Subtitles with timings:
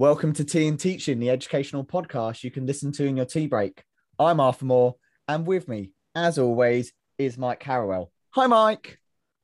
[0.00, 3.48] Welcome to Tea and Teaching, the educational podcast you can listen to in your tea
[3.48, 3.82] break.
[4.16, 4.94] I'm Arthur Moore,
[5.26, 8.12] and with me, as always, is Mike Harrowell.
[8.30, 9.00] Hi, Mike.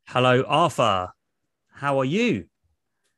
[0.06, 1.08] Hello, Arthur.
[1.72, 2.44] How are you?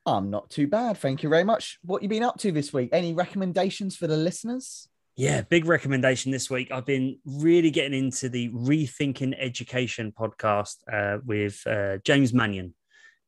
[0.06, 1.78] I'm not too bad, thank you very much.
[1.82, 2.88] What you been up to this week?
[2.94, 4.88] Any recommendations for the listeners?
[5.14, 6.72] Yeah, big recommendation this week.
[6.72, 12.74] I've been really getting into the Rethinking Education podcast uh, with uh, James Mannion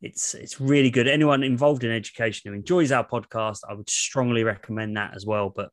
[0.00, 1.08] it's it's really good.
[1.08, 5.52] Anyone involved in education who enjoys our podcast, I would strongly recommend that as well.
[5.54, 5.70] But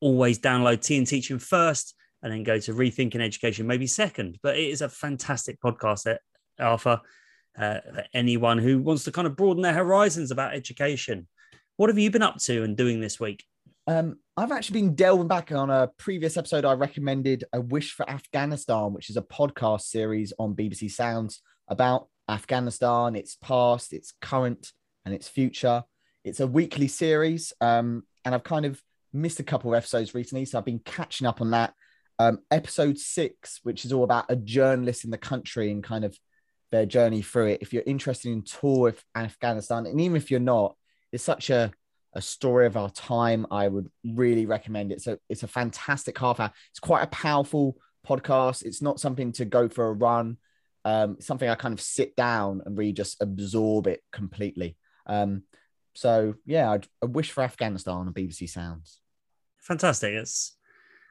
[0.00, 4.38] always download Tea and Teaching first, and then go to Rethinking Education maybe second.
[4.42, 6.16] But it is a fantastic podcast, eh,
[6.58, 7.00] Arthur.
[7.58, 11.26] Uh, for anyone who wants to kind of broaden their horizons about education.
[11.76, 13.44] What have you been up to and doing this week?
[13.88, 16.64] Um, I've actually been delving back on a previous episode.
[16.64, 22.06] I recommended A Wish for Afghanistan, which is a podcast series on BBC Sounds about
[22.28, 24.72] Afghanistan, its past, its current,
[25.04, 25.84] and its future.
[26.24, 30.44] It's a weekly series, um, and I've kind of missed a couple of episodes recently,
[30.44, 31.74] so I've been catching up on that.
[32.18, 36.18] Um, episode six, which is all about a journalist in the country and kind of
[36.70, 37.62] their journey through it.
[37.62, 40.76] If you're interested in tour of Afghanistan, and even if you're not,
[41.12, 41.72] it's such a
[42.14, 43.46] a story of our time.
[43.50, 45.00] I would really recommend it.
[45.02, 46.50] So it's a fantastic half hour.
[46.70, 48.64] It's quite a powerful podcast.
[48.64, 50.38] It's not something to go for a run
[50.84, 54.76] um, something I kind of sit down and really just absorb it completely.
[55.06, 55.42] Um,
[55.94, 59.00] so yeah, I'd, I wish for Afghanistan on BBC Sounds.
[59.60, 60.12] Fantastic.
[60.14, 60.56] It's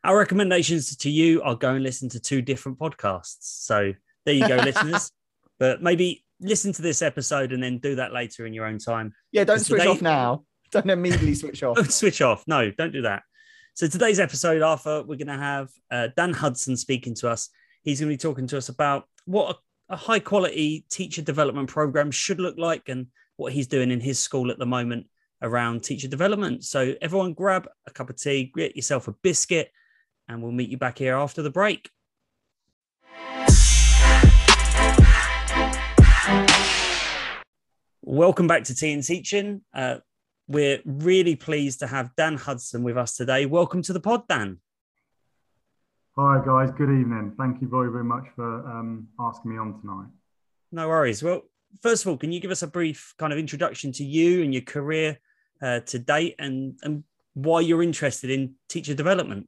[0.03, 3.37] our recommendations to you are go and listen to two different podcasts.
[3.41, 3.93] So
[4.25, 5.11] there you go, listeners.
[5.59, 9.13] But maybe listen to this episode and then do that later in your own time.
[9.31, 9.91] Yeah, don't switch today...
[9.91, 10.43] off now.
[10.71, 11.75] Don't immediately switch off.
[11.77, 12.43] don't switch off.
[12.47, 13.23] No, don't do that.
[13.73, 17.49] So today's episode, Arthur, we're going to have uh, Dan Hudson speaking to us.
[17.83, 19.57] He's going to be talking to us about what
[19.89, 23.99] a, a high quality teacher development program should look like and what he's doing in
[23.99, 25.05] his school at the moment
[25.41, 26.63] around teacher development.
[26.63, 29.71] So, everyone grab a cup of tea, get yourself a biscuit,
[30.27, 31.89] and we'll meet you back here after the break.
[38.01, 39.61] Welcome back to Tea and Teaching.
[39.73, 39.97] Uh,
[40.47, 43.45] we're really pleased to have Dan Hudson with us today.
[43.45, 44.59] Welcome to the pod, Dan.
[46.19, 46.71] Hi, guys.
[46.71, 47.35] Good evening.
[47.37, 50.07] Thank you very, very much for um, asking me on tonight.
[50.71, 51.21] No worries.
[51.21, 51.43] Well,
[51.83, 54.51] first of all, can you give us a brief kind of introduction to you and
[54.51, 55.19] your career
[55.61, 57.03] uh, to date and, and
[57.35, 59.47] why you're interested in teacher development?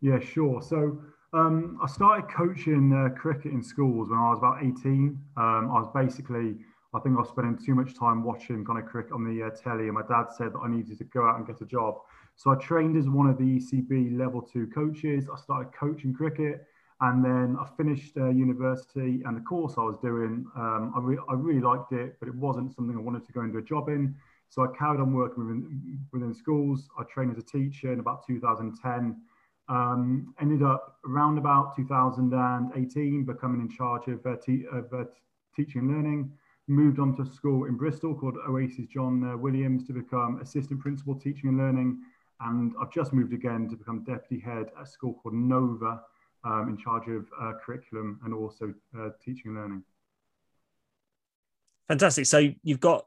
[0.00, 0.62] Yeah, sure.
[0.62, 5.18] So um, I started coaching uh, cricket in schools when I was about 18.
[5.36, 6.58] Um, I was basically,
[6.94, 9.50] I think I was spending too much time watching kind of cricket on the uh,
[9.50, 11.96] telly, and my dad said that I needed to go out and get a job.
[12.38, 15.26] So I trained as one of the ECB level two coaches.
[15.30, 16.64] I started coaching cricket
[17.00, 21.18] and then I finished uh, university and the course I was doing, um, I, re-
[21.28, 23.88] I, really liked it, but it wasn't something I wanted to go into a job
[23.88, 24.14] in.
[24.50, 26.88] So I carried on working within, within schools.
[26.96, 29.20] I trained as a teacher in about 2010.
[29.68, 35.04] Um, ended up around about 2018 becoming in charge of, uh, te- of uh,
[35.56, 36.32] teaching and learning.
[36.68, 40.78] Moved on to a school in Bristol called Oasis John uh, Williams to become assistant
[40.78, 42.00] principal teaching and learning
[42.40, 46.00] and I've just moved again to become deputy head at a school called Nova,
[46.44, 49.82] um, in charge of uh, curriculum and also uh, teaching and learning.
[51.88, 52.26] Fantastic.
[52.26, 53.06] So you've got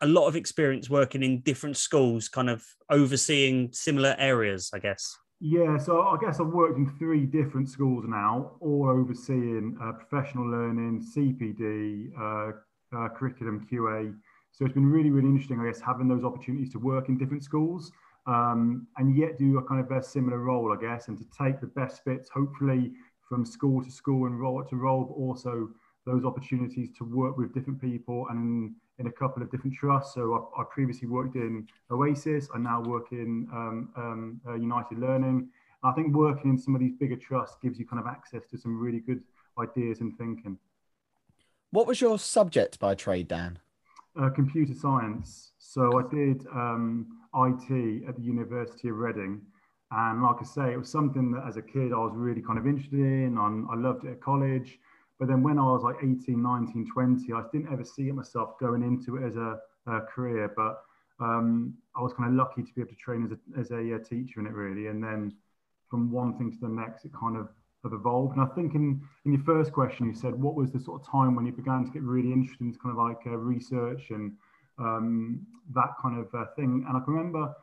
[0.00, 5.16] a lot of experience working in different schools, kind of overseeing similar areas, I guess.
[5.40, 10.48] Yeah, so I guess I've worked in three different schools now, all overseeing uh, professional
[10.48, 12.52] learning, CPD, uh,
[12.96, 14.14] uh, curriculum QA.
[14.52, 17.44] So it's been really, really interesting, I guess, having those opportunities to work in different
[17.44, 17.92] schools
[18.26, 21.60] um, and yet do a kind of a similar role, I guess, and to take
[21.60, 22.92] the best bits, hopefully
[23.28, 25.68] from school to school and role to role, but also
[26.04, 30.14] those opportunities to work with different people and in, in a couple of different trusts.
[30.14, 32.48] So I, I, previously worked in Oasis.
[32.54, 35.48] I now work in um, um, uh, United Learning.
[35.82, 38.58] I think working in some of these bigger trusts gives you kind of access to
[38.58, 39.22] some really good
[39.58, 40.58] ideas and thinking.
[41.70, 43.58] What was your subject by trade, Dan?
[44.18, 45.52] Uh, computer science.
[45.58, 49.42] So I did um, IT at the University of Reading.
[49.90, 52.58] And like I say, it was something that as a kid I was really kind
[52.58, 53.36] of interested in.
[53.36, 54.78] I, I loved it at college.
[55.18, 58.58] But then when I was like 18, 19, 20, I didn't ever see it myself
[58.58, 60.50] going into it as a, a career.
[60.56, 60.80] But
[61.20, 63.96] um, I was kind of lucky to be able to train as a, as a,
[63.96, 64.86] a, teacher in it, really.
[64.86, 65.34] And then
[65.90, 67.48] from one thing to the next, it kind of
[67.86, 68.36] have evolved.
[68.36, 71.06] And I think in, in your first question, you said, what was the sort of
[71.06, 74.32] time when you began to get really interested in kind of like uh, research and
[74.78, 76.84] um, that kind of uh, thing.
[76.86, 77.54] And I can remember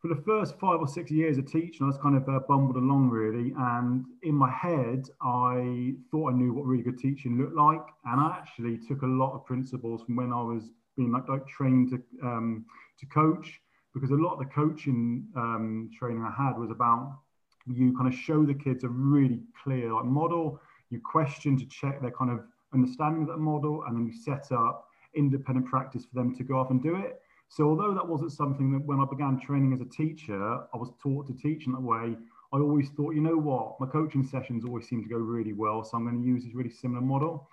[0.00, 2.76] for the first five or six years of teaching, I was kind of uh, bumbled
[2.76, 3.52] along really.
[3.58, 7.84] And in my head, I thought I knew what really good teaching looked like.
[8.04, 11.46] And I actually took a lot of principles from when I was being like, like
[11.48, 12.66] trained to, um,
[13.00, 13.60] to coach.
[13.96, 17.20] because a lot of the coaching um, training I had was about
[17.66, 20.60] you kind of show the kids a really clear like model,
[20.90, 22.40] you question to check their kind of
[22.72, 26.58] understanding of that model, and then you set up independent practice for them to go
[26.58, 27.20] off and do it.
[27.48, 30.90] So although that wasn't something that when I began training as a teacher, I was
[31.02, 32.16] taught to teach in that way,
[32.52, 35.84] I always thought, you know what, my coaching sessions always seem to go really well,
[35.84, 37.48] so I'm going to use this really similar model.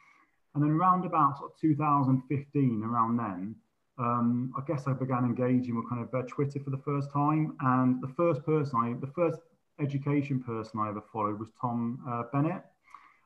[0.54, 3.56] And then around about sort of 2015, around then,
[3.98, 7.56] um, I guess I began engaging with kind of uh, Twitter for the first time.
[7.62, 9.39] And the first person I, the first
[9.80, 12.64] education person I ever followed was Tom uh, Bennett.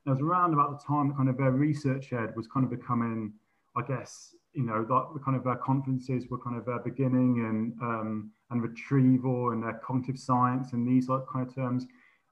[0.06, 2.70] And it was around about the time that kind of their researchED was kind of
[2.70, 3.34] becoming,
[3.76, 7.46] I guess, you know, that the kind of uh, conferences were kind of uh, beginning
[7.46, 11.86] and um, and retrieval and uh, cognitive science and these like kind of terms.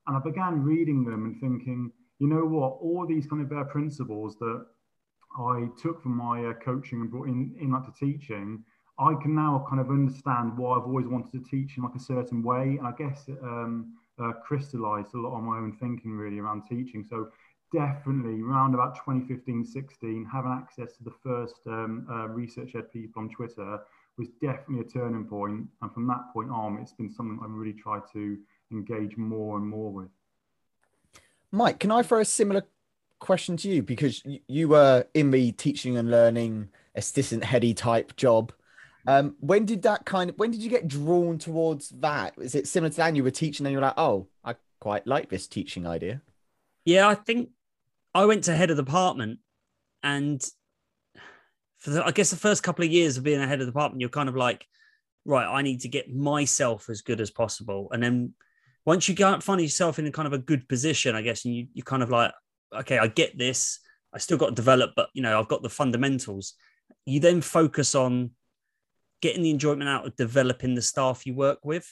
[0.07, 3.65] And I began reading them and thinking, you know what, all these kind of their
[3.65, 4.65] principles that
[5.37, 8.63] I took from my uh, coaching and brought in, in like to teaching,
[8.97, 11.99] I can now kind of understand why I've always wanted to teach in like a
[11.99, 12.77] certain way.
[12.79, 17.05] And I guess um, uh, crystallized a lot of my own thinking really around teaching.
[17.09, 17.29] So
[17.73, 23.29] definitely around about 2015, 16, having access to the first um, uh, researchED people on
[23.29, 23.79] Twitter
[24.17, 25.67] was definitely a turning point.
[25.81, 28.37] And from that point on, it's been something I've really tried to
[28.71, 30.09] engage more and more with.
[31.51, 32.63] Mike, can I throw a similar
[33.19, 33.83] question to you?
[33.83, 38.51] Because you were in the teaching and learning assistant heady type job.
[39.07, 42.33] Um, when did that kind of when did you get drawn towards that?
[42.39, 43.15] Is it similar to that?
[43.15, 46.21] You were teaching and you're like, oh, I quite like this teaching idea.
[46.85, 47.49] Yeah, I think
[48.13, 49.39] I went to head of department
[50.01, 50.43] and
[51.79, 54.01] for the, I guess the first couple of years of being a head of department,
[54.01, 54.65] you're kind of like,
[55.25, 57.89] right, I need to get myself as good as possible.
[57.91, 58.33] And then
[58.85, 61.67] once you find yourself in a kind of a good position, I guess, and you
[61.73, 62.31] you kind of like,
[62.73, 63.79] okay, I get this.
[64.13, 66.53] I still got to develop, but you know, I've got the fundamentals.
[67.05, 68.31] You then focus on
[69.25, 71.91] getting the enjoyment out of developing the staff you work with.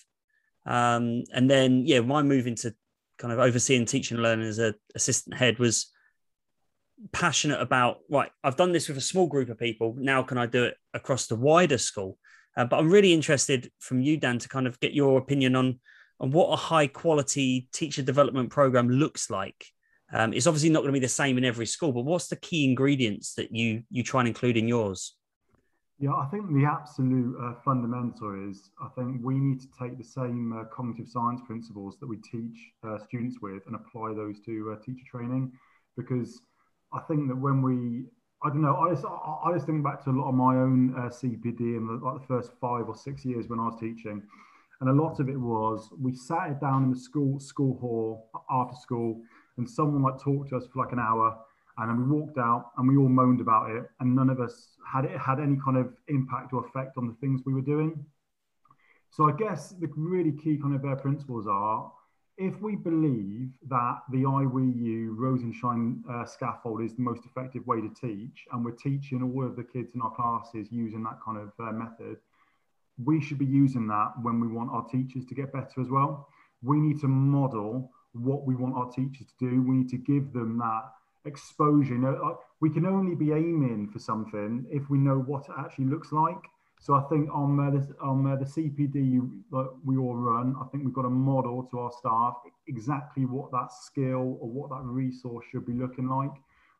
[0.67, 2.75] Um, and then, yeah, my move into
[3.17, 5.91] kind of overseeing teaching and learning as an assistant head was
[7.11, 9.95] passionate about right i've done this with a small group of people.
[9.97, 12.17] Now can i do it across the wider school?
[12.55, 15.79] Uh, but i'm really interested from you dan to kind of get your opinion on
[16.19, 19.65] on what a high quality teacher development program looks like.
[20.13, 22.35] Um, it's obviously not going to be the same in every school but what's the
[22.35, 25.15] key ingredients that you you try and include in yours
[26.03, 30.03] yeah i think the absolute uh, fundamental is i think we need to take the
[30.03, 34.53] same uh, cognitive science principles that we teach uh, students with and apply those to
[34.71, 35.49] uh, teacher training.
[35.95, 36.41] Because
[36.91, 38.05] I think that when we,
[38.43, 40.93] I don't know, I just, I just think back to a lot of my own
[40.97, 44.21] uh, CPD in the, like the first five or six years when I was teaching,
[44.81, 48.75] and a lot of it was we sat down in the school school hall after
[48.75, 49.21] school,
[49.57, 51.37] and someone like talked to us for like an hour,
[51.77, 54.77] and then we walked out and we all moaned about it, and none of us
[54.91, 58.05] had it had any kind of impact or effect on the things we were doing.
[59.09, 61.91] So I guess the really key kind of uh, principles are
[62.37, 67.89] if we believe that the IWU Rosenshine uh, scaffold is the most effective way to
[67.89, 71.51] teach, and we're teaching all of the kids in our classes using that kind of
[71.59, 72.17] uh, method,
[73.03, 76.27] we should be using that when we want our teachers to get better as well.
[76.63, 79.61] We need to model what we want our teachers to do.
[79.61, 80.91] We need to give them that
[81.25, 81.93] exposure.
[81.93, 85.85] You know, we can only be aiming for something if we know what it actually
[85.85, 86.43] looks like.
[86.79, 90.65] So I think on uh, this, on uh, the CPD that we all run, I
[90.67, 92.33] think we've got a model to our staff
[92.67, 96.31] exactly what that skill or what that resource should be looking like.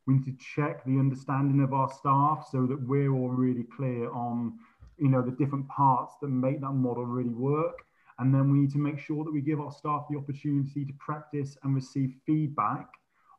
[0.05, 4.11] We need to check the understanding of our staff so that we're all really clear
[4.11, 4.59] on,
[4.97, 7.85] you know, the different parts that make that model really work.
[8.19, 10.93] And then we need to make sure that we give our staff the opportunity to
[10.99, 12.89] practice and receive feedback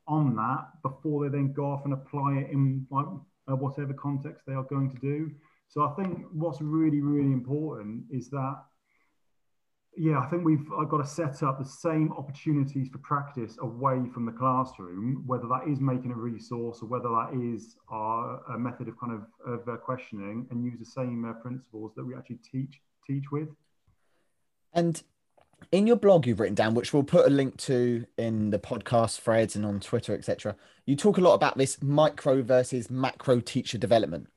[0.06, 3.06] on that before they then go off and apply it in like
[3.50, 5.30] uh, whatever context they are going to do.
[5.68, 8.56] So I think what's really, really important is that,
[9.96, 14.02] yeah, I think we've I've got to set up the same opportunities for practice away
[14.12, 18.58] from the classroom, whether that is making a resource or whether that is our, a
[18.58, 22.14] method of kind of, of uh, questioning and use the same uh, principles that we
[22.14, 23.49] actually teach teach with.
[24.73, 25.02] And
[25.73, 29.21] in your blog you've written down which we'll put a link to in the podcast
[29.21, 30.54] threads and on twitter etc
[30.87, 34.28] you talk a lot about this micro versus macro teacher development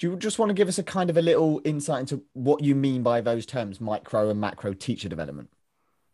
[0.00, 2.64] do you just want to give us a kind of a little insight into what
[2.64, 5.50] you mean by those terms, micro and macro teacher development?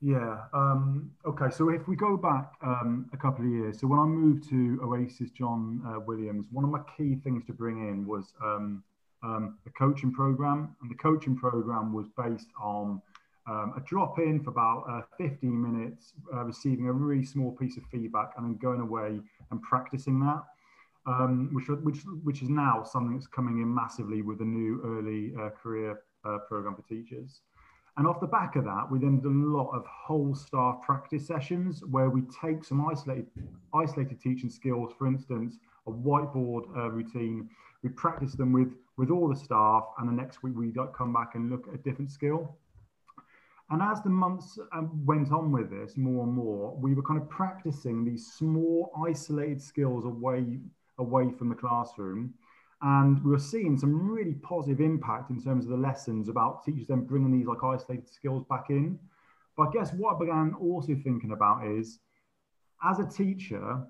[0.03, 0.39] Yeah.
[0.53, 1.51] Um, okay.
[1.53, 4.81] So if we go back um, a couple of years, so when I moved to
[4.83, 8.83] Oasis John uh, Williams, one of my key things to bring in was um,
[9.23, 13.01] um the coaching program, and the coaching program was based on
[13.49, 17.77] um, a drop in for about uh, 15 minutes, uh, receiving a really small piece
[17.77, 20.43] of feedback, and then going away and practicing that
[21.07, 25.33] um, which, which, which is now something that's coming in massively with the new early
[25.41, 27.43] uh, career uh, program for teachers.
[27.97, 31.27] And off the back of that, we then did a lot of whole staff practice
[31.27, 33.29] sessions where we take some isolated,
[33.73, 37.49] isolated teaching skills, for instance, a whiteboard uh, routine.
[37.83, 41.37] We practice them with, with all the staff, and the next week we come back
[41.37, 42.59] and look at a different skill.
[43.71, 47.21] And as the months um, went on with this more and more, we were kind
[47.21, 50.61] of practicing these small, isolated skills away,
[50.99, 52.35] away from the classroom.
[52.83, 56.87] And we were seeing some really positive impact in terms of the lessons about teachers
[56.87, 58.99] then bringing these like isolated skills back in.
[59.57, 61.99] But I guess what I began also thinking about is
[62.85, 63.83] as a teacher,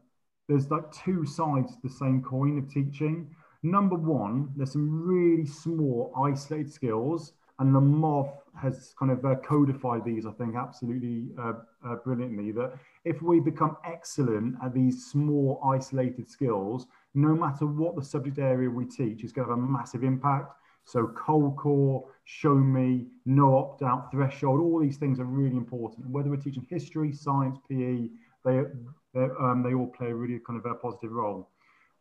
[0.49, 3.35] there's like two sides to the same coin of teaching.
[3.63, 10.05] Number one, there's some really small isolated skills and Lemov has kind of uh, codified
[10.05, 11.55] these, I think, absolutely uh,
[11.87, 12.53] uh, brilliantly.
[12.53, 18.39] That if we become excellent at these small, isolated skills, no matter what the subject
[18.39, 20.53] area we teach, is going to have a massive impact.
[20.85, 26.09] So, cold call, show me, no opt out threshold, all these things are really important.
[26.09, 28.09] Whether we're teaching history, science, PE,
[28.45, 28.63] they,
[29.17, 31.51] um, they all play a really kind of a positive role.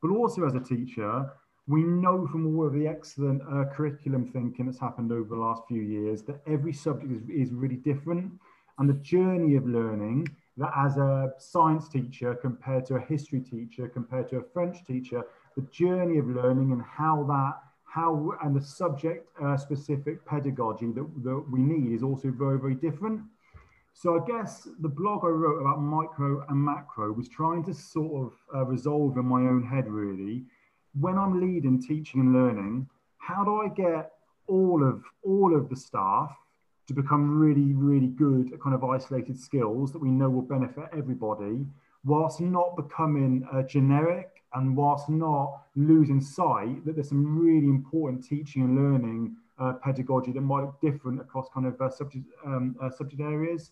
[0.02, 1.32] But also, as a teacher,
[1.68, 5.64] we know from all of the excellent uh, curriculum thinking that's happened over the last
[5.68, 8.32] few years that every subject is, is really different.
[8.78, 13.88] And the journey of learning that as a science teacher compared to a history teacher,
[13.88, 15.24] compared to a French teacher,
[15.56, 17.56] the journey of learning and how that,
[17.86, 22.76] how, and the subject uh, specific pedagogy that, that we need is also very, very
[22.76, 23.22] different.
[23.94, 28.28] So I guess the blog I wrote about micro and macro was trying to sort
[28.28, 30.44] of uh, resolve in my own head really
[31.00, 34.12] when I'm leading teaching and learning, how do I get
[34.48, 36.36] all of all of the staff
[36.88, 40.86] to become really, really good at kind of isolated skills that we know will benefit
[40.96, 41.66] everybody,
[42.04, 48.24] whilst not becoming uh, generic and whilst not losing sight that there's some really important
[48.24, 52.76] teaching and learning uh, pedagogy that might look different across kind of uh, subject um,
[52.82, 53.72] uh, subject areas.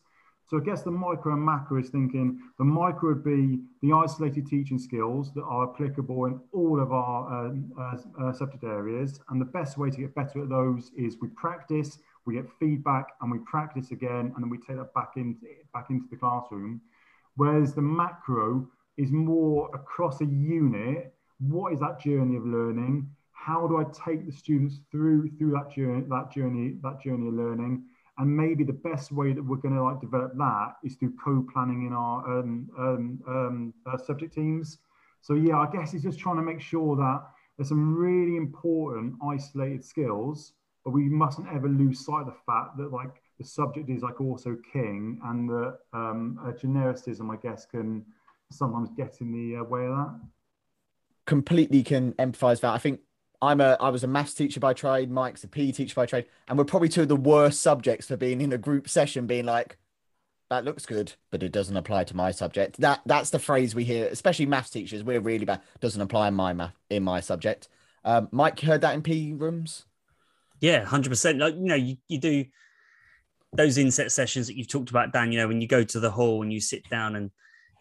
[0.50, 4.46] So I guess the micro and macro is thinking the micro would be the isolated
[4.46, 9.20] teaching skills that are applicable in all of our um, uh, uh, subject areas.
[9.30, 13.08] And the best way to get better at those is we practice, we get feedback
[13.22, 15.40] and we practice again, and then we take that back into,
[15.74, 16.82] back into the classroom.
[17.36, 21.14] Whereas the macro is more across a unit.
[21.40, 23.10] What is that journey of learning?
[23.32, 27.34] How do I take the students through through that journey, that journey, that journey of
[27.34, 27.84] learning?
[28.18, 31.88] And maybe the best way that we're going to like develop that is through co-planning
[31.88, 34.78] in our um, um, um, uh, subject teams.
[35.22, 37.24] So yeah, I guess it's just trying to make sure that
[37.58, 40.54] there's some really important isolated skills,
[40.84, 44.22] but we mustn't ever lose sight of the fact that like the subject is like
[44.22, 48.06] also king, and that um, genericism, I guess, can
[48.52, 50.20] sometimes get in the uh, way of that.
[51.26, 52.74] Completely can empathise that.
[52.74, 53.00] I think
[53.44, 55.12] I'm a I was a maths teacher by trade.
[55.12, 58.16] Mike's a PE teacher by trade, and we're probably two of the worst subjects for
[58.16, 59.78] being in a group session, being like,
[60.50, 63.84] "That looks good, but it doesn't apply to my subject." That that's the phrase we
[63.84, 65.04] hear, especially maths teachers.
[65.04, 65.60] We're really bad.
[65.82, 67.68] Doesn't apply in my math in my subject.
[68.06, 69.86] Um, Mike, heard that in PE rooms?
[70.62, 71.40] Yeah, hundred percent.
[71.40, 72.46] Like you know, you, you do
[73.52, 75.34] those inset sessions that you've talked about, Dan.
[75.34, 77.30] You know, when you go to the hall and you sit down, and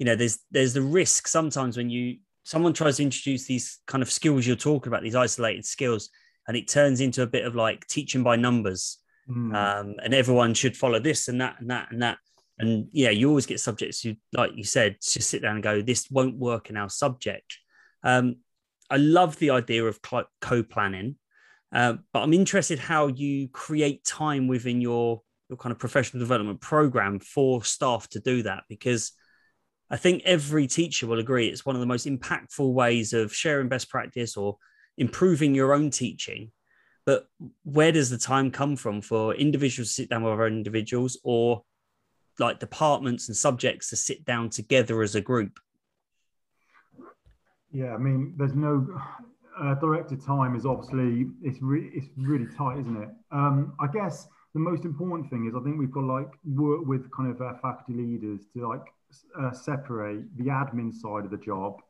[0.01, 4.03] you know, there's there's the risk sometimes when you someone tries to introduce these kind
[4.03, 6.11] of skills you're talking about, these isolated skills,
[6.49, 8.99] and it turns into a bit of like teaching by numbers.
[9.29, 9.55] Mm.
[9.55, 12.19] Um, and everyone should follow this and that and that and that.
[12.59, 15.81] And yeah, you always get subjects who, like you said, just sit down and go,
[15.81, 17.59] this won't work in our subject.
[18.03, 18.37] Um,
[18.91, 20.01] I love the idea of
[20.41, 21.17] co-planning,
[21.73, 26.61] uh, but I'm interested how you create time within your your kind of professional development
[26.61, 29.13] program for staff to do that because
[29.93, 33.69] I think every teacher will agree it's one of the most impactful ways of sharing
[33.69, 34.57] best practice or
[34.97, 36.51] improving your own teaching.
[37.05, 37.27] But
[37.65, 41.63] where does the time come from for individuals to sit down with other individuals or
[42.39, 45.61] like departments and subjects to sit down together as a group?
[47.71, 48.87] Yeah, I mean, there's no
[49.61, 53.11] uh, directed time is obviously it's re- it's really tight, isn't it?
[53.31, 57.11] Um, I guess the most important thing is I think we've got like work with
[57.15, 58.85] kind of our faculty leaders to like
[59.39, 61.81] uh, separate the admin side of the job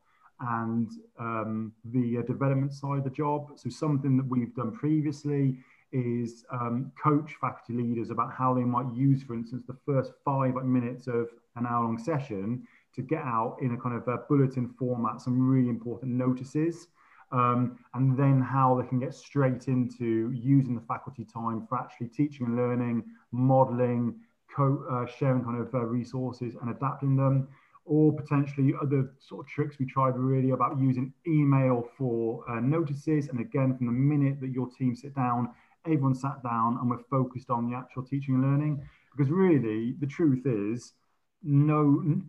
[0.40, 3.52] and um, the uh, development side of the job.
[3.56, 5.58] So something that we've done previously
[5.92, 10.54] is um, coach faculty leaders about how they might use, for instance, the first five
[10.64, 15.20] minutes of an hour-long session to get out in a kind of a bulletin format
[15.20, 16.88] some really important notices.
[17.30, 22.08] Um, and then how they can get straight into using the faculty time for actually
[22.08, 24.16] teaching and learning, modeling,
[24.54, 27.48] co uh, sharing kind of uh, resources and adapting them
[27.84, 33.28] or potentially other sort of tricks we tried really about using email for uh, notices
[33.28, 35.48] and again from the minute that your team sit down
[35.86, 38.82] everyone sat down and we're focused on the actual teaching and learning.
[39.16, 40.94] Because really, the truth is,
[41.42, 42.22] no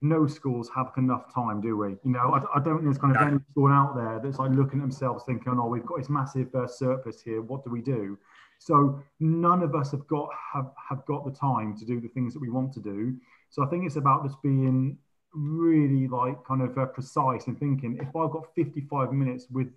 [0.00, 1.88] no schools have enough time, do we?
[2.04, 4.52] You know, I, I don't think there's kind of any school out there that's like
[4.52, 7.42] looking at themselves thinking, oh, we've got this massive uh, surplus here.
[7.42, 8.16] What do we do?
[8.58, 12.34] So none of us have got have, have got the time to do the things
[12.34, 13.16] that we want to do.
[13.50, 14.98] So I think it's about just being
[15.32, 19.68] really like kind of uh, precise and thinking if I've got 55 minutes with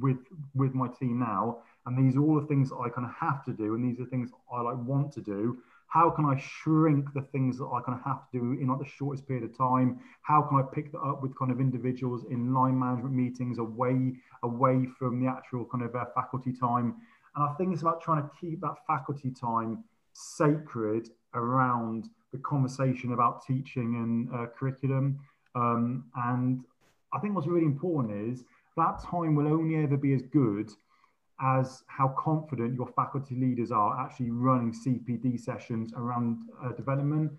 [0.00, 0.18] with
[0.54, 3.52] with my team now, and these are all the things I kind of have to
[3.52, 5.58] do, and these are things I like want to do
[5.94, 8.80] how can I shrink the things that I kind of have to do in like
[8.80, 10.00] the shortest period of time?
[10.22, 14.14] How can I pick that up with kind of individuals in line management meetings away
[14.42, 16.96] away from the actual kind of uh, faculty time?
[17.36, 23.12] And I think it's about trying to keep that faculty time sacred around the conversation
[23.12, 25.18] about teaching and uh, curriculum.
[25.54, 26.64] Um, and
[27.12, 28.44] I think what's really important is
[28.76, 30.70] that time will only ever be as good
[31.40, 37.32] as how confident your faculty leaders are actually running CPD sessions around uh, development.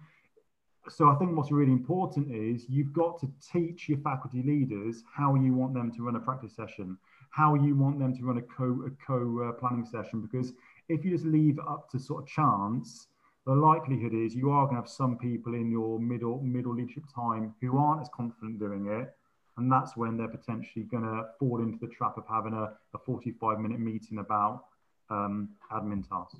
[0.90, 5.36] So I think what's really important is you've got to teach your faculty leaders how
[5.36, 6.98] you want them to run a practice session,
[7.36, 10.22] how you want them to run a co a co uh, planning session.
[10.22, 10.54] Because
[10.88, 13.08] if you just leave up to sort of chance,
[13.46, 17.04] the likelihood is you are going to have some people in your middle middle leadership
[17.14, 19.14] time who aren't as confident doing it
[19.58, 23.00] and that's when they're potentially going to fall into the trap of having a, a
[23.06, 24.66] 45 minute meeting about
[25.10, 26.40] um, admin tasks.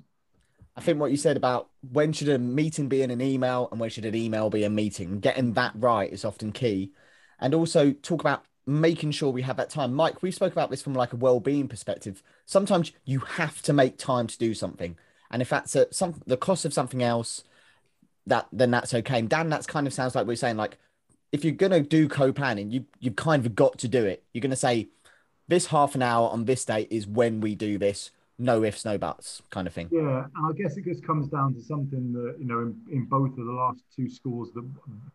[0.76, 3.80] I think what you said about when should a meeting be in an email and
[3.80, 6.92] when should an email be a meeting, getting that right is often key.
[7.38, 9.94] And also talk about making sure we have that time.
[9.94, 12.22] Mike, we spoke about this from like a well-being perspective.
[12.44, 14.96] Sometimes you have to make time to do something.
[15.30, 17.44] And if that's a, some the cost of something else,
[18.26, 19.20] that then that's okay.
[19.20, 20.78] And Dan, that's kind of sounds like we're saying like
[21.32, 24.22] if you're gonna do co-planning, you you've kind of got to do it.
[24.32, 24.88] You're gonna say
[25.48, 28.10] this half an hour on this date is when we do this.
[28.38, 29.88] No ifs, no buts, kind of thing.
[29.90, 33.04] Yeah, and I guess it just comes down to something that you know in, in
[33.06, 34.68] both of the last two schools that,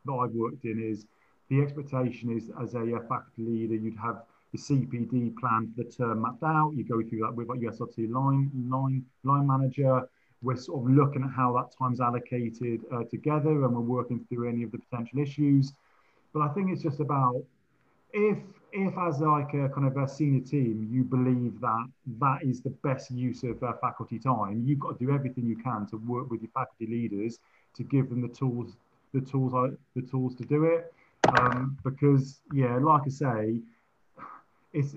[0.05, 1.05] that I've worked in is
[1.51, 6.21] the expectation is as a, faculty leader you'd have the CPD plan for the term
[6.21, 6.71] mapped out.
[6.75, 10.01] You go through that with like SLT line line line manager.
[10.41, 14.49] We're sort of looking at how that time's allocated uh, together, and we're working through
[14.49, 15.73] any of the potential issues.
[16.33, 17.43] But I think it's just about
[18.13, 18.37] if
[18.71, 21.85] if as like a kind of a senior team you believe that
[22.19, 25.57] that is the best use of uh, faculty time, you've got to do everything you
[25.57, 27.39] can to work with your faculty leaders
[27.75, 28.77] to give them the tools
[29.13, 29.53] the tools
[29.97, 30.93] the tools to do it.
[31.27, 33.59] Um, because yeah, like I say,
[34.73, 34.95] it's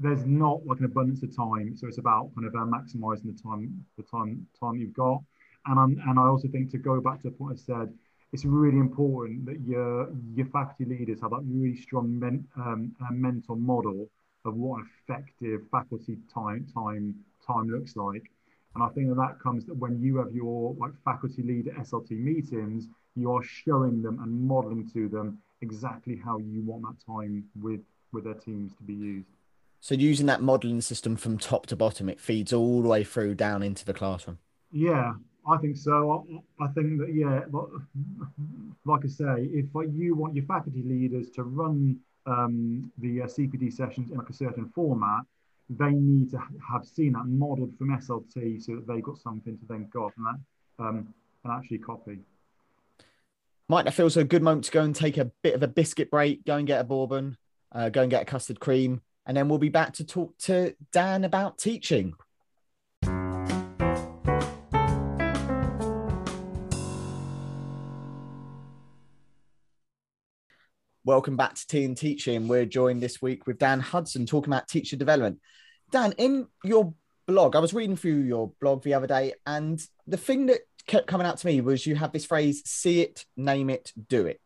[0.00, 3.42] there's not like an abundance of time, so it's about kind of uh, maximizing the
[3.42, 5.20] time the time time you've got.
[5.66, 7.92] And I'm, and I also think to go back to the point I said
[8.32, 13.12] it's really important that your your faculty leaders have that really strong men, um, uh,
[13.12, 14.08] mental model
[14.44, 17.14] of what effective faculty time time
[17.46, 18.30] time looks like.
[18.74, 22.10] And I think that that comes that when you have your like faculty leader SLT
[22.10, 27.44] meetings, you are showing them and modeling to them exactly how you want that time
[27.60, 27.80] with
[28.12, 29.28] with their teams to be used.
[29.80, 33.34] So using that modeling system from top to bottom, it feeds all the way through
[33.34, 34.38] down into the classroom.
[34.72, 35.14] Yeah,
[35.46, 36.26] I think so.
[36.60, 37.42] I, I think that yeah,
[38.84, 43.72] like I say, if you want your faculty leaders to run um, the uh, CPD
[43.72, 45.22] sessions in like a certain format,
[45.70, 49.66] they need to have seen that modelled from SLT so that they got something to
[49.68, 52.18] then go off and that um, and actually copy.
[53.70, 56.10] Mike, that feels a good moment to go and take a bit of a biscuit
[56.10, 57.36] break, go and get a bourbon,
[57.70, 60.74] uh, go and get a custard cream, and then we'll be back to talk to
[60.90, 62.14] Dan about teaching.
[71.04, 72.48] Welcome back to Tea and Teaching.
[72.48, 75.40] We're joined this week with Dan Hudson talking about teacher development.
[75.90, 76.94] Dan, in your
[77.26, 81.06] blog, I was reading through your blog the other day, and the thing that kept
[81.06, 84.40] coming out to me was you have this phrase see it, name it, do it.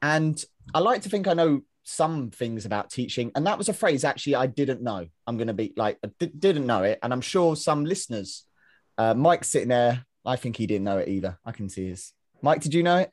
[0.00, 0.42] And
[0.74, 3.32] I like to think I know some things about teaching.
[3.34, 5.06] And that was a phrase actually I didn't know.
[5.26, 6.98] I'm going to be like, I d- didn't know it.
[7.02, 8.44] And I'm sure some listeners,
[8.96, 11.38] uh, Mike's sitting there, I think he didn't know it either.
[11.44, 12.12] I can see his.
[12.40, 13.10] Mike, did you know it?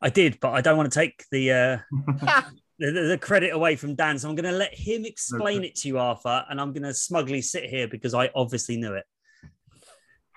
[0.00, 1.78] I did, but I don't want to take the, uh,
[2.78, 4.18] the, the credit away from Dan.
[4.18, 6.94] So I'm going to let him explain it to you, Arthur, and I'm going to
[6.94, 9.04] smugly sit here because I obviously knew it.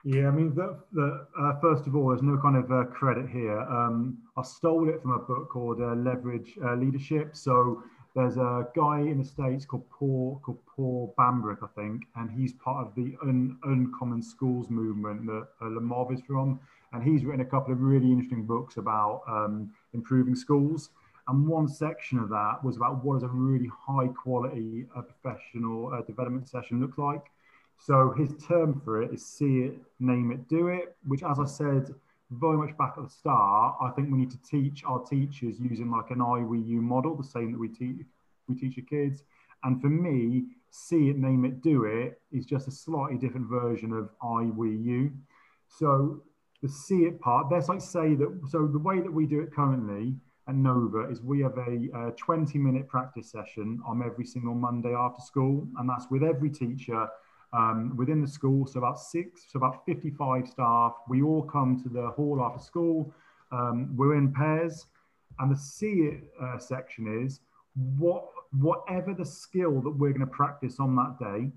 [0.08, 3.28] Yeah, I mean, the, the, uh, first of all, there's no kind of uh, credit
[3.28, 3.60] here.
[3.62, 7.36] Um, I stole it from a book called uh, Leverage uh, Leadership.
[7.36, 7.82] So
[8.16, 12.54] there's a guy in the States called Paul, called Paul Bambrick, I think, and he's
[12.54, 16.60] part of the un, Uncommon Schools movement that uh, Lemov is from
[16.94, 20.92] and he's written a couple of really interesting books about um, improving schools.
[21.28, 25.92] And one section of that was about what does a really high quality uh, professional
[25.92, 27.24] uh, development session look like.
[27.78, 31.46] So his term for it is see it, name it, do it, which, as I
[31.46, 31.94] said
[32.32, 35.92] very much back at the start, I think we need to teach our teachers using
[35.92, 38.06] like an I, we, you model, the same that we teach
[38.48, 39.24] we teach our kids.
[39.64, 43.92] And for me, see it, name it, do it is just a slightly different version
[43.92, 45.12] of I, we, you.
[45.68, 46.22] So
[46.62, 49.54] the see it part, let's like say that, so the way that we do it
[49.54, 50.16] currently
[50.48, 54.94] at Nova is we have a, a 20 minute practice session on every single Monday
[54.94, 55.68] after school.
[55.78, 57.08] And that's with every teacher
[57.56, 58.68] um, within the school.
[58.68, 60.94] So about six, so about 55 staff.
[61.08, 63.14] We all come to the hall after school.
[63.52, 64.88] Um, we're in pairs.
[65.40, 67.42] And the it uh, section is
[67.98, 71.52] what whatever the skill that we're going to practice on that day,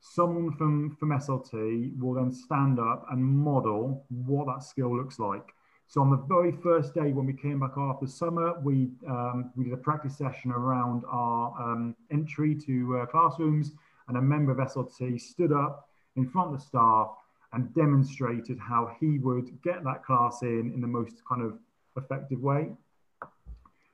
[0.00, 5.48] someone from, from SLT will then stand up and model what that skill looks like.
[5.86, 9.64] So on the very first day when we came back after summer, we, um, we
[9.64, 13.72] did a practice session around our um, entry to uh, classrooms
[14.08, 17.10] and a member of SLT stood up in front of the staff
[17.52, 21.58] and demonstrated how he would get that class in in the most kind of
[21.96, 22.70] effective way.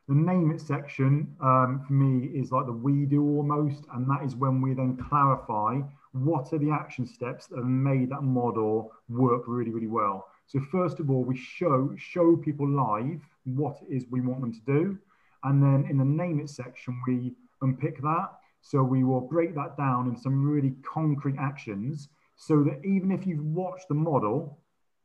[0.08, 4.22] The name it section um, for me is like the we do almost, and that
[4.24, 5.80] is when we then clarify
[6.12, 10.28] what are the action steps that have made that model work really, really well.
[10.46, 14.52] So first of all, we show show people live what it is we want them
[14.52, 14.98] to do,
[15.44, 18.30] and then in the name it section we unpick that.
[18.70, 23.26] So we will break that down in some really concrete actions, so that even if
[23.26, 24.58] you've watched the model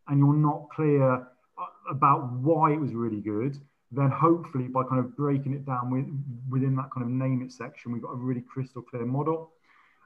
[0.07, 3.57] and you're not clear uh, about why it was really good,
[3.89, 6.05] then hopefully by kind of breaking it down with,
[6.49, 9.53] within that kind of name it section, we've got a really crystal clear model.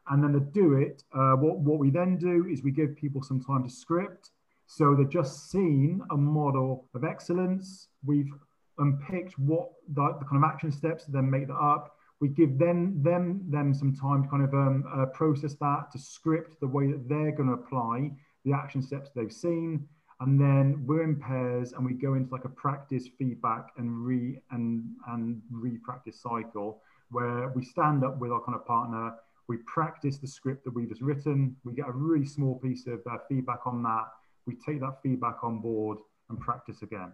[0.09, 3.23] And then to do it, uh, what, what we then do is we give people
[3.23, 4.29] some time to script.
[4.67, 7.87] So they've just seen a model of excellence.
[8.05, 8.31] We've
[8.77, 11.96] unpicked what the, the kind of action steps to then make that up.
[12.19, 15.99] We give them them them some time to kind of um, uh, process that, to
[15.99, 18.11] script the way that they're going to apply
[18.43, 19.87] the action steps they've seen.
[20.19, 24.41] And then we're in pairs and we go into like a practice feedback and re
[24.49, 29.13] and and re-practice cycle where we stand up with our kind of partner.
[29.47, 31.55] We practice the script that we've just written.
[31.63, 34.07] We get a really small piece of uh, feedback on that.
[34.45, 35.99] We take that feedback on board
[36.29, 37.13] and practice again.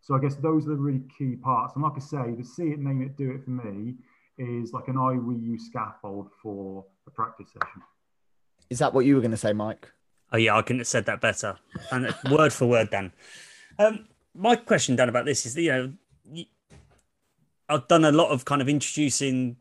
[0.00, 1.74] So i guess those are the really key parts.
[1.74, 3.96] And like i say the see it name it do it for me
[4.38, 7.82] is like an i we scaffold for a practice session
[8.70, 9.90] is that what you were going to say mike
[10.32, 11.56] Oh yeah, I couldn't have said that better.
[11.90, 13.12] And word for word, Dan.
[13.78, 16.44] Um, my question, Dan, about this is that, you know,
[17.68, 19.56] I've done a lot of kind of introducing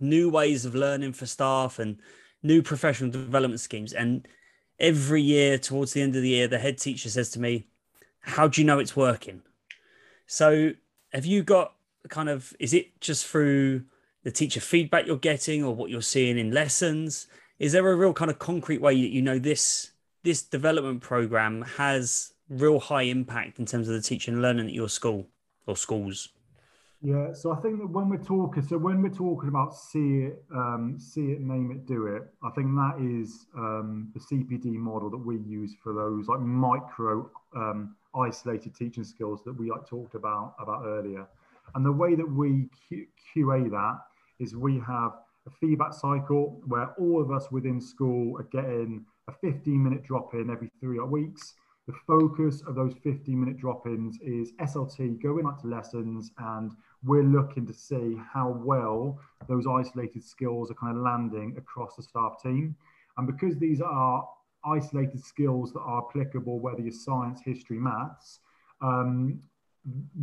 [0.00, 2.00] new ways of learning for staff and
[2.42, 3.92] new professional development schemes.
[3.92, 4.26] And
[4.78, 7.66] every year, towards the end of the year, the head teacher says to me,
[8.20, 9.42] "How do you know it's working?"
[10.26, 10.72] So,
[11.12, 11.74] have you got
[12.08, 12.54] kind of?
[12.60, 13.84] Is it just through
[14.24, 17.26] the teacher feedback you're getting, or what you're seeing in lessons?
[17.58, 21.62] is there a real kind of concrete way that you know this this development program
[21.62, 25.26] has real high impact in terms of the teaching and learning at your school
[25.66, 26.30] or schools?
[27.00, 30.42] Yeah, so I think that when we're talking, so when we're talking about see it,
[30.52, 35.08] um, see it, name it, do it, I think that is um, the CPD model
[35.10, 40.16] that we use for those like micro um, isolated teaching skills that we like talked
[40.16, 41.28] about about earlier.
[41.74, 42.68] And the way that we
[43.36, 43.98] QA that
[44.38, 45.12] is we have
[45.46, 50.34] a feedback cycle where all of us within school are getting a 15 minute drop
[50.34, 51.54] in every three weeks.
[51.86, 56.72] The focus of those 15 minute drop ins is SLT going up to lessons, and
[57.02, 62.02] we're looking to see how well those isolated skills are kind of landing across the
[62.02, 62.76] staff team.
[63.16, 64.28] And because these are
[64.66, 68.40] isolated skills that are applicable, whether you're science, history, maths,
[68.82, 69.40] um,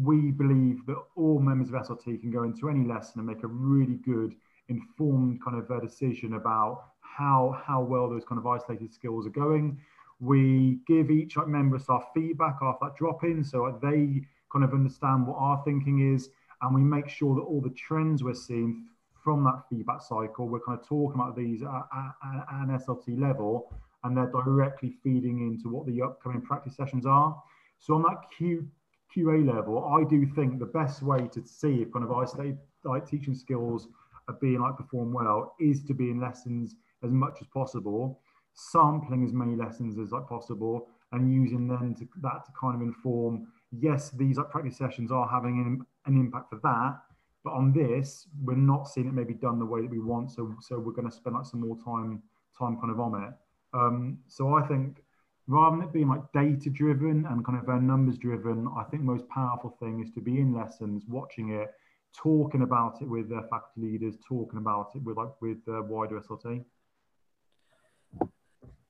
[0.04, 3.48] we believe that all members of SLT can go into any lesson and make a
[3.48, 4.36] really good
[4.68, 9.32] informed kind of a decision about how how well those kind of isolated skills are
[9.32, 9.80] going.
[10.20, 14.74] We give each member of staff feedback after that drop in, so they kind of
[14.74, 16.30] understand what our thinking is,
[16.62, 18.86] and we make sure that all the trends we're seeing
[19.24, 23.20] from that feedback cycle, we're kind of talking about these at, at, at an SLT
[23.20, 23.74] level,
[24.04, 27.36] and they're directly feeding into what the upcoming practice sessions are.
[27.80, 28.68] So on that Q,
[29.16, 33.08] QA level, I do think the best way to see if kind of isolated like
[33.08, 33.88] teaching skills
[34.28, 38.20] are being like perform well is to be in lessons as much as possible,
[38.54, 42.82] sampling as many lessons as like possible, and using then to, that to kind of
[42.82, 43.48] inform.
[43.72, 47.00] Yes, these like practice sessions are having an, an impact for that,
[47.44, 50.32] but on this, we're not seeing it maybe done the way that we want.
[50.32, 52.24] So, so we're going to spend like some more time,
[52.58, 53.34] time kind of on it.
[53.74, 55.04] Um, so I think
[55.48, 59.12] rather than it being like data driven and kind of numbers driven, I think the
[59.12, 61.72] most powerful thing is to be in lessons, watching it,
[62.16, 66.64] talking about it with their faculty leaders, talking about it with like with wider SLT.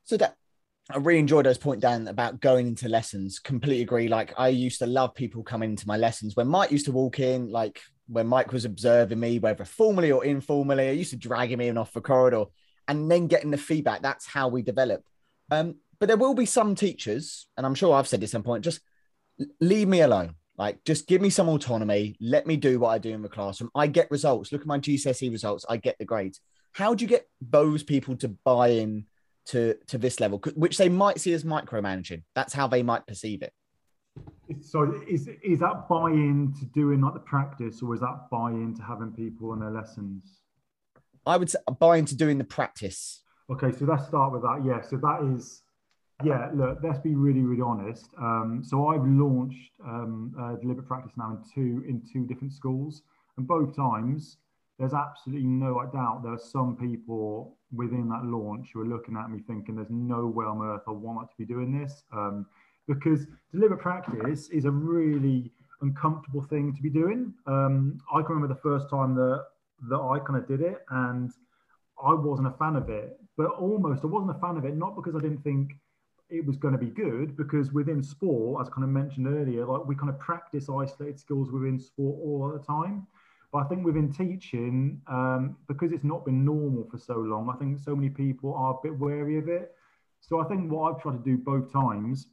[0.03, 0.35] So that
[0.91, 3.39] I really enjoyed those point Dan about going into lessons.
[3.39, 4.07] Completely agree.
[4.07, 7.19] Like I used to love people coming into my lessons when Mike used to walk
[7.19, 11.51] in, like when Mike was observing me, whether formally or informally, I used to drag
[11.51, 12.45] him in off the corridor
[12.87, 14.03] and then getting the feedback.
[14.03, 15.03] That's how we develop.
[15.49, 18.43] Um, but there will be some teachers, and I'm sure I've said this at some
[18.43, 18.79] point, just
[19.59, 20.35] leave me alone.
[20.55, 22.15] Like, just give me some autonomy.
[22.21, 23.71] Let me do what I do in the classroom.
[23.73, 24.51] I get results.
[24.51, 25.65] Look at my GCSE results.
[25.67, 26.41] I get the grades.
[26.73, 29.07] How do you get those people to buy in
[29.47, 32.21] to to this level, which they might see as micromanaging?
[32.35, 33.51] That's how they might perceive it.
[34.61, 38.83] So, is is that buy-in to doing like the practice, or is that buy-in to
[38.83, 40.41] having people in their lessons?
[41.25, 43.23] I would say uh, buy into doing the practice.
[43.49, 44.61] Okay, so let's start with that.
[44.63, 45.63] Yeah, so that is
[46.23, 48.09] yeah, look, let's be really, really honest.
[48.17, 53.01] Um, so I've launched um, uh, deliberate practice now in two in two different schools,
[53.37, 54.37] and both times
[54.79, 59.29] there's absolutely no doubt there are some people within that launch who are looking at
[59.29, 62.45] me thinking there's no way on earth I want to be doing this um,
[62.87, 65.51] because deliberate practice is a really
[65.81, 67.33] uncomfortable thing to be doing.
[67.47, 69.45] Um, I can remember the first time that
[69.89, 71.31] that I kind of did it and
[72.01, 74.95] I wasn't a fan of it, but almost I wasn't a fan of it not
[74.95, 75.71] because I didn't think
[76.29, 79.85] it was going to be good because within sport, as kind of mentioned earlier, like
[79.85, 83.05] we kind of practice isolated skills within sport all the time.
[83.51, 87.57] But I think within teaching, um, because it's not been normal for so long, I
[87.57, 89.73] think so many people are a bit wary of it.
[90.19, 92.27] So I think what I've tried to do both times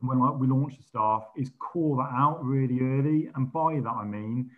[0.00, 3.30] when like, we launch the staff is call that out really early.
[3.34, 4.50] And by that, I mean,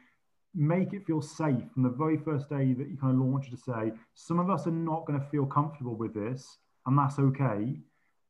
[0.55, 3.57] make it feel safe from the very first day that you kind of launch to
[3.57, 7.79] say, some of us are not going to feel comfortable with this, and that's okay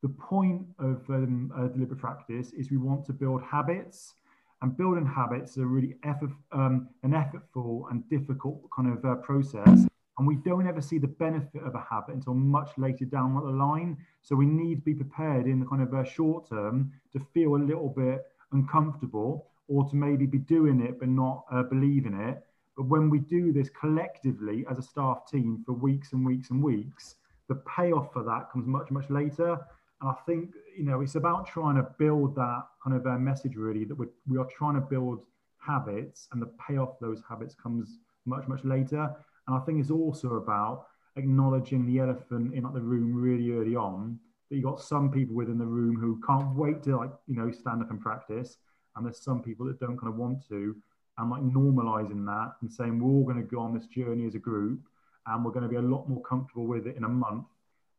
[0.05, 4.17] the point of um, uh, deliberate practice is we want to build habits,
[4.61, 9.15] and building habits is a really effort, um, an effortful and difficult kind of uh,
[9.15, 9.87] process.
[10.19, 13.51] And we don't ever see the benefit of a habit until much later down the
[13.51, 13.97] line.
[14.21, 17.57] So we need to be prepared in the kind of uh, short term to feel
[17.57, 22.45] a little bit uncomfortable or to maybe be doing it but not uh, believing it.
[22.77, 26.63] But when we do this collectively as a staff team for weeks and weeks and
[26.63, 27.15] weeks,
[27.49, 29.59] the payoff for that comes much, much later.
[30.05, 33.57] And I think, you know, it's about trying to build that kind of uh, message
[33.57, 35.21] really that we're, we are trying to build
[35.57, 39.11] habits and the payoff those habits comes much, much later.
[39.49, 43.77] And I think it's also about acknowledging the elephant in like, the room really early
[43.77, 44.19] on
[44.51, 47.51] that you got some people within the room who can't wait to like, you know,
[47.51, 48.59] stand up and practice.
[48.97, 50.77] And there's some people that don't kind of want to
[51.17, 54.35] and like normalizing that and saying we're all going to go on this journey as
[54.35, 54.81] a group
[55.29, 57.47] and we're going to be a lot more comfortable with it in a month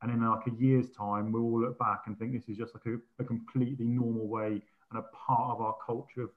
[0.05, 2.73] and in like a year's time we'll all look back and think this is just
[2.75, 6.29] like a, a completely normal way and a part of our culture of,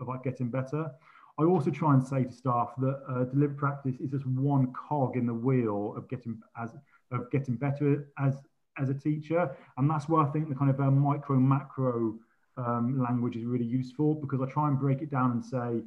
[0.00, 0.90] of like getting better.
[1.38, 5.16] I also try and say to staff that uh, deliberate practice is just one cog
[5.16, 6.70] in the wheel of getting as
[7.10, 8.36] of getting better as
[8.78, 9.50] as a teacher.
[9.76, 12.14] And that's why i think the kind of uh, micro macro
[12.56, 15.82] um, language is really useful because i try and break it down and say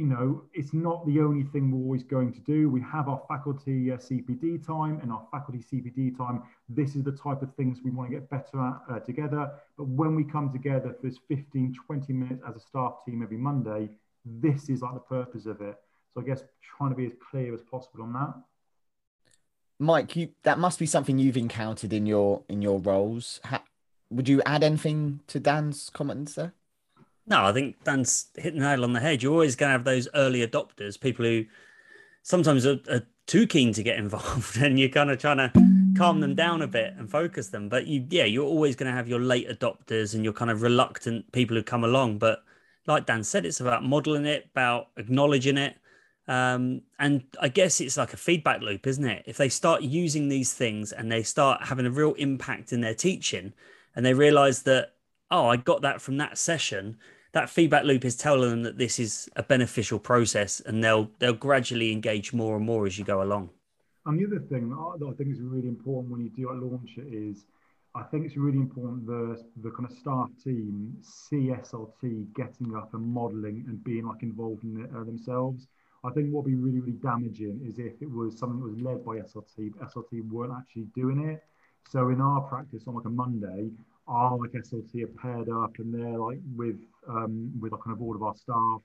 [0.00, 2.70] you know, it's not the only thing we're always going to do.
[2.70, 6.42] We have our faculty uh, CPD time and our faculty CPD time.
[6.70, 9.52] This is the type of things we want to get better at uh, together.
[9.76, 13.36] But when we come together for this 15, 20 minutes as a staff team every
[13.36, 13.90] Monday,
[14.24, 15.76] this is like the purpose of it.
[16.14, 16.44] So I guess
[16.78, 18.34] trying to be as clear as possible on that.
[19.78, 23.38] Mike, you, that must be something you've encountered in your in your roles.
[24.08, 26.54] would you add anything to Dan's comments there?
[27.26, 29.22] No, I think Dan's hitting the nail on the head.
[29.22, 31.44] You're always going to have those early adopters, people who
[32.22, 35.52] sometimes are, are too keen to get involved, and you're kind of trying to
[35.96, 37.68] calm them down a bit and focus them.
[37.68, 40.62] But you, yeah, you're always going to have your late adopters and your kind of
[40.62, 42.18] reluctant people who come along.
[42.18, 42.42] But
[42.86, 45.76] like Dan said, it's about modeling it, about acknowledging it.
[46.26, 49.24] Um, and I guess it's like a feedback loop, isn't it?
[49.26, 52.94] If they start using these things and they start having a real impact in their
[52.94, 53.52] teaching
[53.96, 54.94] and they realize that,
[55.30, 56.96] oh, I got that from that session,
[57.32, 61.32] that feedback loop is telling them that this is a beneficial process and they'll they'll
[61.32, 63.50] gradually engage more and more as you go along.
[64.06, 67.12] And the other thing that i think is really important when you do launch it
[67.12, 67.44] is
[67.94, 73.06] i think it's really important the the kind of staff team slt getting up and
[73.06, 75.66] modeling and being like involved in it uh, themselves.
[76.02, 78.80] I think what would be really really damaging is if it was something that was
[78.80, 81.44] led by slt slt weren't actually doing it.
[81.88, 83.70] So in our practice on like a monday
[84.06, 88.02] our like SLT are paired up and they're like with um, with like kind of
[88.02, 88.80] all of our staff.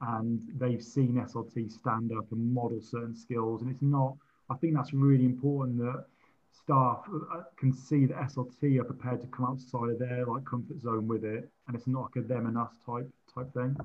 [0.00, 3.62] And they've seen SLT stand up and model certain skills.
[3.62, 4.16] And it's not
[4.50, 6.04] I think that's really important that
[6.52, 10.80] staff uh, can see that SLT are prepared to come outside of their like comfort
[10.80, 11.48] zone with it.
[11.66, 13.76] And it's not like a them and us type type thing.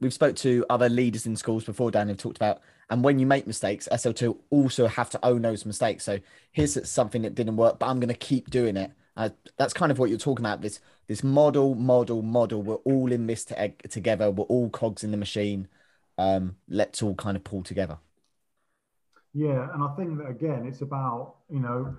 [0.00, 3.26] We've spoke to other leaders in schools before, Dan, who've talked about, and when you
[3.26, 6.04] make mistakes, SLT also have to own those mistakes.
[6.04, 6.20] So
[6.52, 8.92] here's something that didn't work, but I'm going to keep doing it.
[9.16, 10.62] Uh, that's kind of what you're talking about.
[10.62, 12.62] This this model, model, model.
[12.62, 14.30] We're all in this to, together.
[14.30, 15.68] We're all cogs in the machine.
[16.16, 17.98] Um, let's all kind of pull together.
[19.34, 21.96] Yeah, and I think that again, it's about you know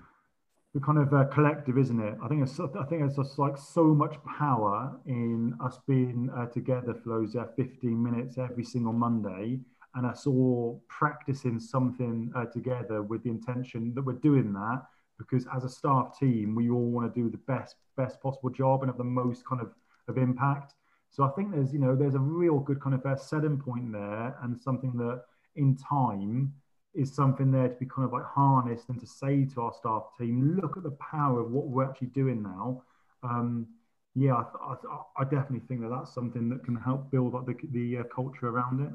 [0.74, 2.16] the kind of uh, collective, isn't it?
[2.24, 6.46] I think it's I think it's just like so much power in us being uh,
[6.46, 9.60] together for those uh, 15 minutes every single Monday,
[9.96, 14.84] and us all practicing something uh, together with the intention that we're doing that
[15.18, 18.82] because as a staff team, we all want to do the best best possible job
[18.82, 19.74] and have the most kind of
[20.08, 20.74] of impact.
[21.12, 23.92] So I think there's you know there's a real good kind of uh, setting point
[23.92, 25.24] there, and something that
[25.56, 26.54] in time
[26.94, 30.04] is something there to be kind of like harnessed and to say to our staff
[30.18, 32.84] team, look at the power of what we're actually doing now.
[33.24, 33.68] Um,
[34.16, 34.76] yeah, I, I,
[35.20, 38.48] I, definitely think that that's something that can help build up the, the uh, culture
[38.48, 38.92] around it.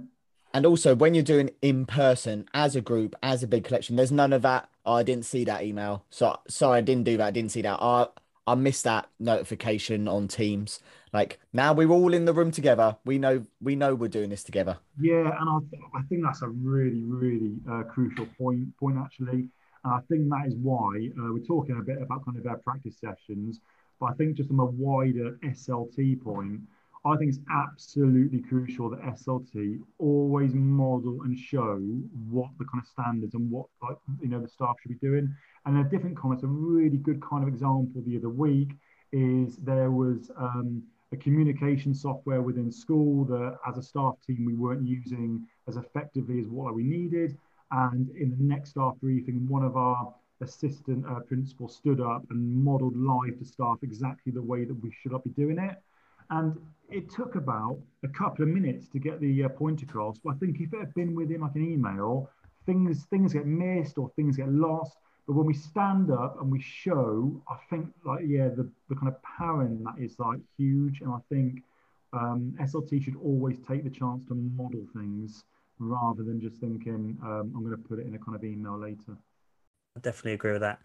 [0.53, 4.13] And also, when you're doing in person as a group, as a big collection, there's
[4.13, 4.69] none of that.
[4.87, 6.05] Oh, I didn't see that email.
[6.11, 7.27] So sorry, I didn't do that.
[7.27, 7.79] I didn't see that.
[7.81, 8.07] I
[8.47, 10.81] I missed that notification on Teams.
[11.13, 12.97] Like now we're all in the room together.
[13.05, 14.79] We know we know we're doing this together.
[15.01, 19.49] Yeah, and I, I think that's a really really uh, crucial point point actually.
[19.85, 22.59] And I think that is why uh, we're talking a bit about kind of our
[22.59, 23.61] practice sessions.
[24.01, 26.61] But I think just from a wider SLT point,
[27.07, 31.77] I think it's absolutely crucial that SLT always model and show
[32.31, 35.35] what the kind of standards and what like you know the staff should be doing.
[35.67, 38.73] And a different comments, a really good kind of example the other week
[39.13, 44.55] is there was um, a communication software within school that as a staff team we
[44.55, 47.37] weren't using as effectively as what we needed.
[47.71, 52.65] And in the next staff briefing, one of our assistant uh, principals stood up and
[52.65, 55.77] modeled live to staff exactly the way that we should be doing it.
[56.31, 56.57] And
[56.91, 60.19] it took about a couple of minutes to get the uh, point across.
[60.19, 62.31] But I think if it had been within like an email,
[62.67, 64.97] things things get missed or things get lost.
[65.27, 69.09] But when we stand up and we show, I think like yeah, the, the kind
[69.09, 71.01] of power in that is like huge.
[71.01, 71.63] And I think
[72.13, 75.45] um, SLT should always take the chance to model things
[75.79, 78.79] rather than just thinking um, I'm going to put it in a kind of email
[78.79, 79.17] later.
[79.97, 80.81] I definitely agree with that.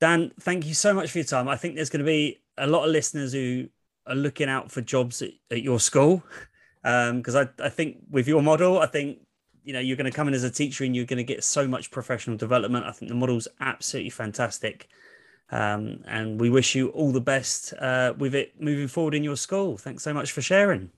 [0.00, 1.48] Dan, thank you so much for your time.
[1.48, 3.68] I think there's going to be a lot of listeners who
[4.06, 6.22] are looking out for jobs at, at your school
[6.82, 9.18] because um, I, I think with your model, I think
[9.64, 11.44] you know you're going to come in as a teacher and you're going to get
[11.44, 12.86] so much professional development.
[12.86, 14.88] I think the model's absolutely fantastic,
[15.50, 19.36] um, and we wish you all the best uh, with it moving forward in your
[19.36, 19.76] school.
[19.76, 20.90] Thanks so much for sharing.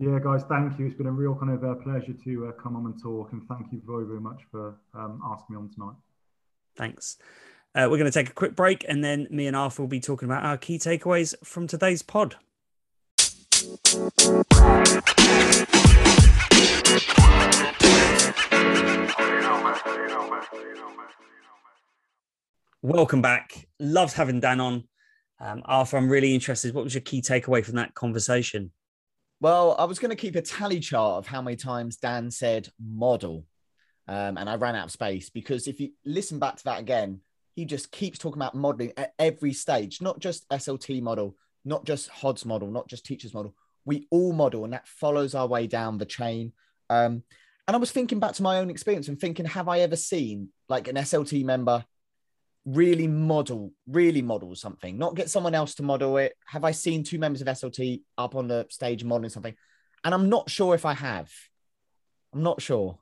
[0.00, 0.86] Yeah, guys, thank you.
[0.86, 3.42] It's been a real kind of uh, pleasure to uh, come on and talk, and
[3.48, 5.96] thank you very, very much for um, asking me on tonight.
[6.76, 7.18] Thanks.
[7.74, 10.00] Uh, we're going to take a quick break, and then me and Arthur will be
[10.00, 12.36] talking about our key takeaways from today's pod.
[22.80, 23.66] Welcome back.
[23.78, 24.84] Loved having Dan on.
[25.38, 26.74] Um, Arthur, I'm really interested.
[26.74, 28.72] What was your key takeaway from that conversation?
[29.40, 32.68] Well, I was going to keep a tally chart of how many times Dan said
[32.82, 33.44] model.
[34.08, 37.20] Um, and I ran out of space because if you listen back to that again,
[37.58, 42.08] he just keeps talking about modeling at every stage, not just SLT model, not just
[42.08, 43.52] HODS model, not just teachers model.
[43.84, 46.52] We all model, and that follows our way down the chain.
[46.88, 47.24] Um,
[47.66, 50.50] and I was thinking back to my own experience and thinking, have I ever seen
[50.68, 51.84] like an SLT member
[52.64, 56.36] really model, really model something, not get someone else to model it.
[56.46, 59.56] Have I seen two members of SLT up on the stage modeling something?
[60.04, 61.28] And I'm not sure if I have.
[62.32, 63.00] I'm not sure.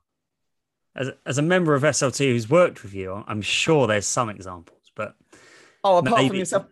[0.97, 4.91] As, as a member of SLT who's worked with you, I'm sure there's some examples,
[4.95, 5.15] but
[5.83, 6.27] oh, apart maybe...
[6.29, 6.65] from yourself,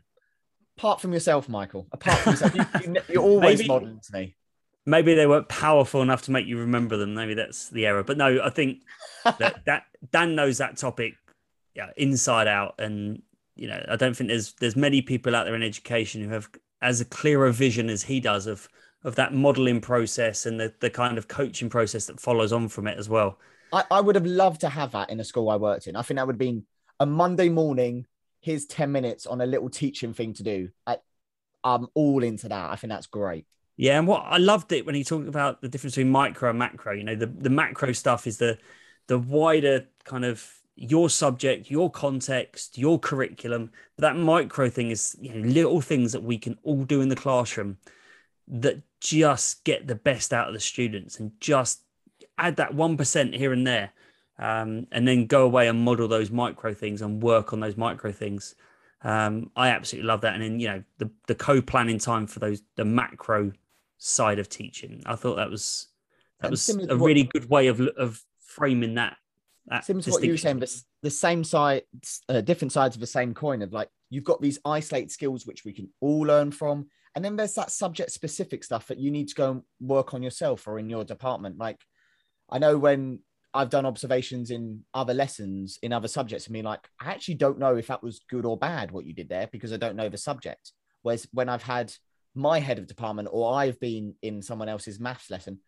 [0.78, 4.36] apart from yourself, Michael, apart from yourself, you, are you, always maybe, modeling to me.
[4.86, 7.14] Maybe they weren't powerful enough to make you remember them.
[7.14, 8.04] Maybe that's the error.
[8.04, 8.82] But no, I think
[9.24, 11.14] that, that Dan knows that topic
[11.76, 12.76] yeah, inside out.
[12.80, 13.22] And
[13.56, 16.50] you know, I don't think there's there's many people out there in education who have
[16.82, 18.68] as a clearer vision as he does of
[19.04, 22.88] of that modeling process and the, the kind of coaching process that follows on from
[22.88, 23.38] it as well.
[23.72, 25.96] I, I would have loved to have that in a school I worked in.
[25.96, 26.66] I think that would have been
[27.00, 28.06] a Monday morning.
[28.42, 30.70] Here's 10 minutes on a little teaching thing to do.
[30.86, 30.98] I,
[31.64, 32.72] I'm all into that.
[32.72, 33.46] I think that's great.
[33.78, 36.60] Yeah, and what I loved it when he talked about the difference between micro and
[36.60, 36.94] macro.
[36.94, 38.58] You know, the, the macro stuff is the
[39.08, 43.72] the wider kind of your subject, your context, your curriculum.
[43.98, 47.10] But that micro thing is you know, little things that we can all do in
[47.10, 47.78] the classroom
[48.48, 51.82] that just get the best out of the students and just
[52.38, 53.92] add that 1% here and there.
[54.38, 58.12] Um, and then go away and model those micro things and work on those micro
[58.12, 58.56] things.
[59.02, 60.34] Um, I absolutely love that.
[60.34, 63.54] And then, you know, the, the co planning time for those, the macro
[63.98, 65.02] side of teaching.
[65.06, 65.88] I thought that was
[66.40, 69.18] that And was a really good way of of framing that.
[69.68, 71.84] that Similar to what you were saying, but the same side,
[72.30, 75.66] uh, different sides of the same coin of like you've got these isolate skills which
[75.66, 79.28] we can all learn from, and then there's that subject specific stuff that you need
[79.30, 81.58] to go and work on yourself or in your department.
[81.58, 81.80] Like
[82.50, 83.20] I know when
[83.54, 87.60] I've done observations in other lessons in other subjects, I mean, like I actually don't
[87.60, 90.10] know if that was good or bad what you did there because I don't know
[90.10, 90.72] the subject.
[91.02, 91.94] Whereas when I've had
[92.34, 95.60] my head of department or I've been in someone else's maths lesson,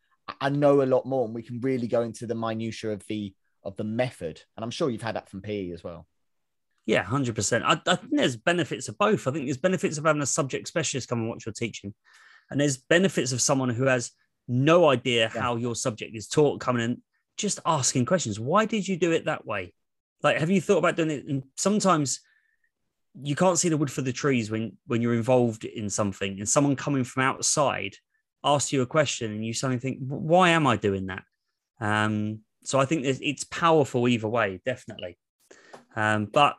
[0.41, 3.33] I- know a lot more, and we can really go into the minutia of the
[3.63, 4.41] of the method.
[4.55, 6.07] And I'm sure you've had that from PE as well.
[6.85, 7.63] Yeah, hundred percent.
[7.65, 9.27] I, I think there's benefits of both.
[9.27, 11.93] I think there's benefits of having a subject specialist come and watch your teaching,
[12.51, 14.11] and there's benefits of someone who has
[14.47, 15.41] no idea Yeah.
[15.41, 17.01] how your subject is taught coming in,
[17.37, 18.39] just asking questions.
[18.39, 19.73] Why did you do it that way?
[20.23, 21.25] Like, have you thought about doing it?
[21.25, 22.21] And sometimes
[23.21, 26.47] you can't see the wood for the trees when when you're involved in something, and
[26.47, 27.95] someone coming from outside
[28.43, 31.23] asks you a question, and you suddenly think, "Why am I doing that?"
[31.79, 35.17] Um, so I think it's powerful either way, definitely.
[35.95, 36.57] Um, but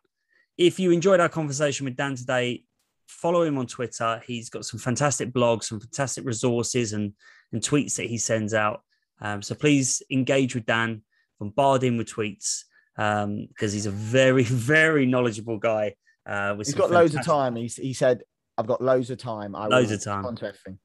[0.56, 2.64] if you enjoyed our conversation with Dan today,
[3.08, 4.22] follow him on Twitter.
[4.26, 7.14] He's got some fantastic blogs, some fantastic resources and,
[7.52, 8.82] and tweets that he sends out.
[9.20, 11.02] Um, so please engage with Dan,
[11.40, 12.64] bombard him with tweets
[12.96, 15.94] because he's a very, very knowledgeable guy.
[16.26, 17.56] Uh, with He's got loads of time.
[17.56, 18.22] He's, he said,
[18.58, 19.56] "I've got loads of time.
[19.56, 20.18] I Loads of time.
[20.18, 20.78] respond to everything."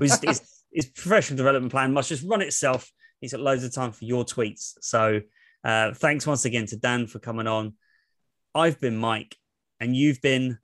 [0.00, 2.90] his, his, his professional development plan must just run itself.
[3.20, 4.74] He's got loads of time for your tweets.
[4.80, 5.20] So
[5.64, 7.74] uh, thanks once again to Dan for coming on.
[8.54, 9.36] I've been Mike,
[9.80, 10.58] and you've been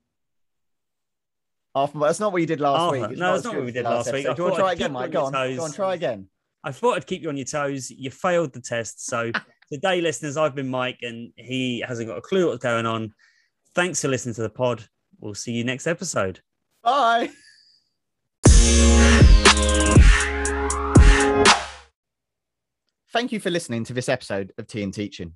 [1.74, 3.00] That's not what you did last Arthur.
[3.00, 3.10] week.
[3.12, 4.26] It's No, it's not what we did last week.
[4.26, 5.10] I Do you want to try I'd again, Mike?
[5.10, 5.76] Go on your Go on, toes.
[5.76, 6.28] try again.
[6.64, 7.90] I thought I'd keep you on your toes.
[7.90, 9.06] You failed the test.
[9.06, 9.32] So
[9.72, 13.14] today, listeners, I've been Mike, and he hasn't got a clue what's going on.
[13.74, 14.84] Thanks for listening to the pod.
[15.20, 16.40] We'll see you next episode.
[16.82, 17.30] Bye.
[23.12, 25.34] Thank you for listening to this episode of Tea and Teaching.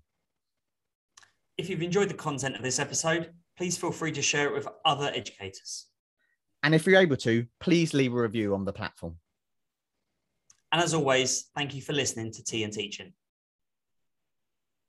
[1.59, 4.66] If you've enjoyed the content of this episode, please feel free to share it with
[4.84, 5.87] other educators.
[6.63, 9.17] And if you're able to, please leave a review on the platform.
[10.73, 13.13] And as always, thank you for listening to Tea and Teaching.